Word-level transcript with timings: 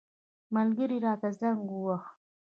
ملګري 0.55 0.97
راته 1.05 1.29
زنګ 1.39 1.59
وواهه. 1.71 2.09